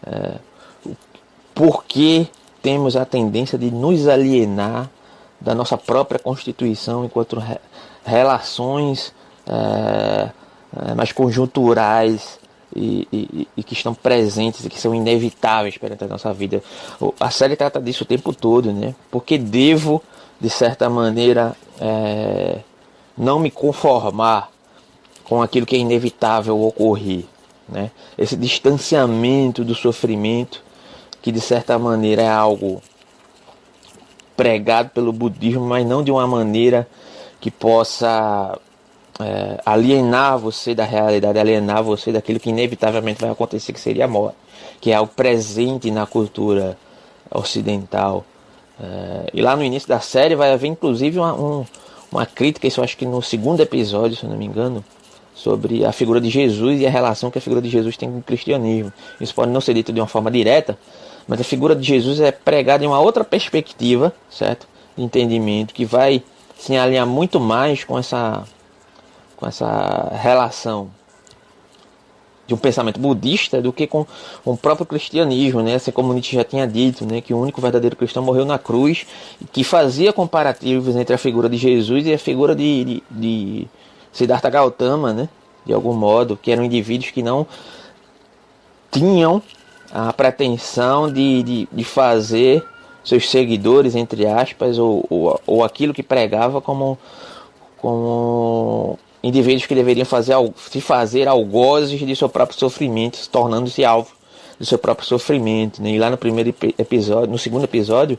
É, 0.05 0.35
por 1.55 1.85
que 1.85 2.29
temos 2.61 2.97
a 2.97 3.05
tendência 3.05 3.57
de 3.57 3.71
nos 3.71 4.09
alienar 4.09 4.91
da 5.41 5.55
nossa 5.55 5.79
própria 5.79 6.19
constituição 6.19 7.05
enquanto 7.05 7.39
re, 7.39 7.59
relações 8.05 9.15
é, 9.47 10.31
é, 10.91 10.95
mais 10.95 11.13
conjunturais 11.13 12.41
e, 12.75 13.09
e, 13.13 13.49
e, 13.57 13.63
que 13.63 13.75
estão 13.75 13.95
presentes 13.95 14.65
e 14.65 14.69
que 14.69 14.81
são 14.81 14.95
inevitáveis 14.95 15.77
perante 15.77 16.05
a 16.05 16.09
nossa 16.09 16.33
vida. 16.33 16.63
A 17.21 17.31
série 17.31 17.57
trata 17.57 17.81
disso 17.81 18.05
o 18.05 18.07
tempo 18.07 18.33
todo, 18.33 18.73
né? 18.73 18.95
Porque 19.11 19.39
devo, 19.39 20.03
de 20.41 20.49
certa 20.49 20.89
maneira, 20.89 21.55
é, 21.81 22.59
não 23.17 23.39
me 23.39 23.51
conformar 23.51 24.51
com 25.25 25.43
aquilo 25.43 25.67
que 25.67 25.77
é 25.77 25.79
inevitável 25.79 26.61
ocorrer, 26.63 27.25
né? 27.69 27.91
Esse 28.17 28.37
distanciamento 28.37 29.65
do 29.65 29.75
sofrimento, 29.75 30.63
que 31.21 31.31
de 31.31 31.41
certa 31.41 31.79
maneira 31.79 32.23
é 32.23 32.31
algo 32.31 32.83
pregado 34.37 34.91
pelo 34.91 35.13
budismo, 35.13 35.65
mas 35.65 35.87
não 35.87 36.03
de 36.03 36.11
uma 36.11 36.27
maneira 36.27 36.89
que 37.41 37.51
possa 37.51 38.59
é, 39.23 39.61
alienar 39.65 40.39
você 40.39 40.75
da 40.75 40.85
realidade, 40.85 41.39
alienar 41.39 41.83
você 41.83 42.13
daquilo 42.13 42.41
que 42.41 42.51
inevitavelmente 42.51 43.21
vai 43.21 43.31
acontecer, 43.31 43.73
que 43.73 43.81
seria 43.81 44.05
a 44.05 44.09
morte, 44.09 44.37
que 44.81 44.91
é 44.91 44.95
algo 44.95 45.13
presente 45.15 45.91
na 45.91 46.07
cultura 46.07 46.77
ocidental. 47.31 48.25
É, 48.81 49.31
e 49.33 49.41
lá 49.41 49.57
no 49.57 49.65
início 49.65 49.89
da 49.89 50.01
série 50.01 50.35
vai 50.35 50.53
haver 50.53 50.69
inclusive 50.69 51.19
uma, 51.19 51.35
um, 51.35 51.65
uma 52.11 52.27
crítica, 52.27 52.67
isso 52.67 52.81
eu 52.81 52.85
acho 52.85 52.97
que 52.97 53.07
no 53.07 53.23
segundo 53.23 53.61
episódio, 53.61 54.17
se 54.17 54.25
eu 54.25 54.31
não 54.31 54.37
me 54.37 54.47
engano, 54.47 54.85
sobre 55.35 55.85
a 55.85 55.93
figura 55.93 56.21
de 56.21 56.29
Jesus 56.29 56.81
e 56.81 56.87
a 56.87 56.91
relação 56.91 57.31
que 57.31 57.39
a 57.39 57.41
figura 57.41 57.63
de 57.63 57.69
Jesus 57.69 57.97
tem 57.97 58.11
com 58.11 58.19
o 58.19 58.23
cristianismo. 58.23 58.93
Isso 59.21 59.35
pode 59.35 59.51
não 59.51 59.61
ser 59.61 59.75
dito 59.75 59.93
de 59.93 60.01
uma 60.01 60.07
forma 60.07 60.31
direta, 60.31 60.79
mas 61.27 61.41
a 61.41 61.45
figura 61.45 61.75
de 61.75 61.83
Jesus 61.83 62.21
é 62.21 62.31
pregada 62.31 62.85
em 62.85 62.87
uma 62.87 63.01
outra 63.01 63.25
perspectiva, 63.25 64.13
certo? 64.31 64.67
De 64.97 65.03
entendimento, 65.03 65.73
que 65.73 65.85
vai 65.85 66.23
se 66.59 66.77
alinhar 66.77 67.07
muito 67.07 67.41
mais 67.41 67.83
com 67.83 67.99
essa 67.99 68.45
com 69.43 69.49
essa 69.49 70.13
relação 70.13 70.89
de 72.47 72.55
um 72.55 72.57
pensamento 72.57 73.01
budista 73.01 73.61
do 73.61 73.73
que 73.73 73.89
com 73.89 74.07
o 74.45 74.57
próprio 74.57 74.87
cristianismo, 74.87 75.63
né? 75.63 75.75
Assim 75.75 75.91
como 75.91 76.13
Nietzsche 76.13 76.37
já 76.37 76.45
tinha 76.45 76.65
dito, 76.65 77.05
né? 77.05 77.21
Que 77.21 77.35
o 77.35 77.41
único 77.41 77.61
verdadeiro 77.61 77.97
cristão 77.97 78.23
morreu 78.23 78.45
na 78.45 78.57
cruz, 78.57 79.05
que 79.51 79.65
fazia 79.65 80.13
comparativos 80.13 80.95
entre 80.95 81.13
a 81.13 81.19
figura 81.19 81.49
de 81.49 81.57
Jesus 81.57 82.07
e 82.07 82.15
a 82.15 82.19
figura 82.19 82.55
de, 82.55 82.85
de, 82.85 83.03
de 83.11 83.69
Siddhartha 84.13 84.49
Gautama, 84.49 85.13
né? 85.13 85.29
De 85.67 85.73
algum 85.73 85.93
modo, 85.93 86.37
que 86.37 86.53
eram 86.53 86.63
indivíduos 86.63 87.11
que 87.11 87.23
não 87.23 87.45
tinham 88.93 89.43
a 89.93 90.13
pretensão 90.13 91.13
de, 91.13 91.43
de, 91.43 91.69
de 91.73 91.83
fazer 91.85 92.65
seus 93.03 93.29
seguidores, 93.29 93.97
entre 93.97 94.25
aspas, 94.25 94.79
ou, 94.79 95.05
ou, 95.11 95.41
ou 95.45 95.65
aquilo 95.65 95.93
que 95.93 96.03
pregava 96.03 96.61
como, 96.61 96.97
como 97.79 98.97
indivíduos 99.23 99.67
que 99.67 99.75
deveriam 99.75 100.05
fazer, 100.05 100.35
se 100.57 100.81
fazer 100.81 101.29
algozes 101.29 101.99
de 102.01 102.17
seu 102.17 102.29
próprio 102.29 102.59
sofrimento, 102.59 103.29
tornando-se 103.31 103.85
alvo 103.85 104.11
do 104.59 104.67
seu 104.67 104.79
próprio 104.79 105.07
sofrimento. 105.07 105.83
Né? 105.83 105.91
E 105.91 105.99
lá 105.99 106.11
no 106.11 106.17
primeiro 106.17 106.55
episódio, 106.79 107.31
no 107.31 107.39
segundo 107.39 107.65
episódio, 107.65 108.19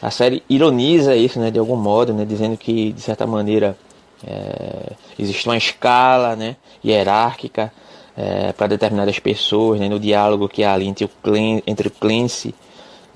a 0.00 0.10
série 0.10 0.42
ironiza 0.48 1.16
isso 1.16 1.38
né, 1.38 1.50
de 1.50 1.58
algum 1.58 1.76
modo, 1.76 2.12
né, 2.12 2.24
dizendo 2.24 2.56
que, 2.56 2.92
de 2.92 3.00
certa 3.00 3.26
maneira, 3.26 3.76
é, 4.26 4.92
existe 5.18 5.46
uma 5.46 5.56
escala 5.56 6.36
né, 6.36 6.56
hierárquica 6.84 7.72
é, 8.16 8.52
para 8.52 8.66
determinadas 8.68 9.18
pessoas, 9.18 9.80
né, 9.80 9.88
no 9.88 9.98
diálogo 9.98 10.48
que 10.48 10.62
há 10.62 10.74
ali 10.74 10.86
entre 10.86 11.04
o, 11.04 11.10
Clen, 11.22 11.62
entre 11.66 11.88
o 11.88 11.90
Clancy 11.90 12.54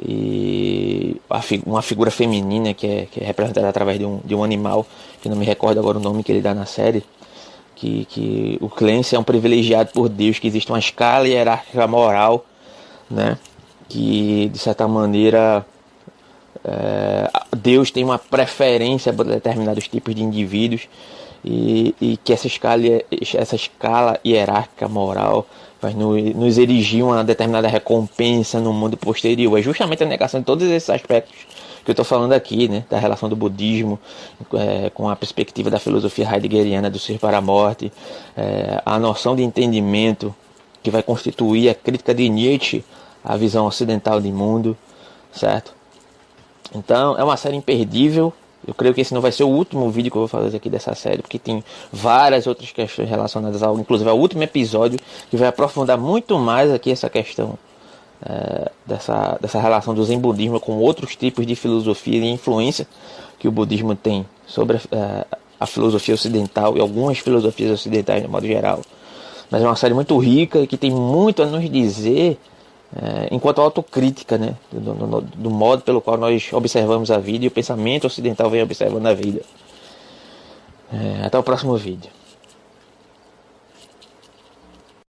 e 0.01 1.21
uma 1.67 1.83
figura 1.83 2.11
feminina 2.11 2.73
que 2.73 2.87
é, 2.87 3.07
que 3.11 3.21
é 3.21 3.25
representada 3.27 3.69
através 3.69 3.99
de 3.99 4.05
um, 4.05 4.21
de 4.25 4.35
um 4.35 4.45
animal, 4.45 4.87
que 5.21 5.29
não 5.29 5.37
me 5.37 5.45
recordo 5.45 5.79
agora 5.79 5.99
o 5.99 6.01
nome 6.01 6.23
que 6.23 6.31
ele 6.31 6.41
dá 6.41 6.55
na 6.55 6.67
série, 6.67 7.05
que, 7.79 8.05
que 8.07 8.59
o 8.61 8.69
Clancy 8.69 9.15
é 9.15 9.19
um 9.19 9.23
privilegiado 9.23 9.91
por 9.93 10.09
Deus, 10.09 10.39
que 10.39 10.49
existe 10.49 10.71
uma 10.71 10.81
escala 10.81 11.29
hierárquica 11.29 11.87
moral, 11.87 12.45
né? 13.09 13.39
que 13.89 14.49
de 14.53 14.59
certa 14.59 14.87
maneira 14.89 15.65
é, 16.65 17.31
Deus 17.57 17.91
tem 17.91 18.05
uma 18.05 18.19
preferência 18.19 19.13
por 19.13 19.25
determinados 19.25 19.87
tipos 19.87 20.15
de 20.15 20.23
indivíduos 20.23 20.89
e, 21.45 21.95
e 22.01 22.17
que 22.17 22.33
essa 22.33 22.49
escala, 22.49 22.83
essa 23.35 23.55
escala 23.55 24.19
hierárquica 24.27 24.89
moral 24.89 25.47
vai 25.81 25.95
nos 25.95 26.59
erigir 26.59 27.05
uma 27.05 27.23
determinada 27.23 27.69
recompensa 27.69 28.59
no 28.59 28.73
mundo 28.73 28.97
posterior. 28.97 29.57
É 29.57 29.63
justamente 29.63 30.03
a 30.03 30.07
negação 30.07 30.41
de 30.41 30.47
todos 30.47 30.69
esses 30.69 30.91
aspectos 30.91 31.47
que 31.89 31.91
eu 31.91 31.95
estou 31.95 32.05
falando 32.05 32.35
aqui, 32.35 32.69
né, 32.69 32.85
da 32.91 32.99
relação 32.99 33.31
do 33.31 33.35
budismo 33.35 33.99
é, 34.53 34.91
com 34.91 35.09
a 35.09 35.17
perspectiva 35.17 35.71
da 35.71 35.81
filosofia 35.81 36.29
heideggeriana 36.31 36.91
do 36.91 36.99
ser 36.99 37.19
para 37.19 37.39
a 37.39 37.41
morte, 37.41 37.91
é, 38.37 38.83
a 38.85 38.99
noção 38.99 39.35
de 39.35 39.43
entendimento 39.43 40.35
que 40.83 40.91
vai 40.91 41.03
constituir 41.03 41.71
a 41.71 41.75
crítica 41.75 42.15
de 42.15 42.29
Nietzsche 42.29 42.85
à 43.25 43.39
visão 43.39 43.65
ocidental 43.65 44.21
de 44.21 44.31
mundo, 44.31 44.77
certo? 45.33 45.73
Então 46.75 47.17
é 47.19 47.25
uma 47.25 47.39
série 47.39 47.57
imperdível. 47.57 48.35
Eu 48.67 48.75
creio 48.75 48.93
que 48.93 49.01
esse 49.01 49.15
não 49.15 49.23
vai 49.23 49.33
ser 49.33 49.45
o 49.45 49.49
último 49.49 49.91
vídeo 49.91 50.11
que 50.11 50.19
eu 50.19 50.21
vou 50.21 50.29
fazer 50.29 50.59
aqui 50.59 50.69
dessa 50.69 50.95
série, 50.95 51.23
porque 51.23 51.39
tem 51.39 51.65
várias 51.91 52.47
outras 52.47 52.71
questões 52.71 53.09
relacionadas 53.09 53.63
ao, 53.63 53.79
inclusive 53.79 54.11
ao 54.11 54.19
último 54.19 54.43
episódio, 54.43 55.01
que 55.31 55.39
vai 55.39 55.49
aprofundar 55.49 55.97
muito 55.97 56.39
mais 56.39 56.71
aqui 56.71 56.91
essa 56.91 57.09
questão 57.09 57.59
é, 58.25 58.71
dessa, 58.87 59.39
dessa 59.41 59.61
relação 59.61 59.95
do 59.95 60.05
Zen 60.05 60.19
budismo 60.19 60.59
com 60.59 60.79
outros 60.79 61.15
tipos 61.15 61.47
de 61.47 61.55
filosofia 61.55 62.19
e 62.19 62.29
influência 62.29 62.87
que 63.39 63.47
o 63.47 63.53
budismo 63.53 63.95
tem 63.95 64.27
sobre 64.47 64.81
é, 64.91 65.27
a 65.59 65.67
filosofia 65.67 66.15
ocidental 66.15 66.77
e 66.77 66.81
algumas 66.81 67.19
filosofias 67.19 67.71
ocidentais 67.73 68.23
de 68.23 68.29
modo 68.29 68.47
geral. 68.47 68.81
Mas 69.51 69.63
é 69.63 69.67
uma 69.67 69.77
série 69.77 69.95
muito 69.95 70.17
rica 70.19 70.59
e 70.61 70.67
que 70.67 70.77
tem 70.77 70.91
muito 70.91 71.43
a 71.43 71.47
nos 71.47 71.69
dizer 71.71 72.39
é, 72.97 73.29
enquanto 73.31 73.61
autocrítica 73.61 74.39
né, 74.39 74.55
do, 74.71 74.95
do, 74.95 75.21
do, 75.21 75.51
modo 75.51 75.83
pelo 75.83 76.01
qual 76.01 76.17
nós 76.17 76.51
observamos 76.53 77.11
a 77.11 77.19
vida 77.19 77.45
e 77.45 77.49
o 77.49 77.51
pensamento 77.51 78.07
ocidental 78.07 78.51
vem 78.51 78.63
observando 78.63 79.07
a 79.07 79.15
vida. 79.15 79.43
É, 80.93 81.27
até 81.27 81.39
o 81.39 81.43
próximo 81.43 81.77
vídeo. 81.77 82.11